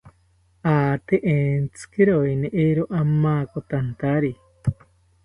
Ate 0.77 1.15
entzikiroeni, 1.33 2.47
eero 2.63 2.83
amakotantari 3.01 4.31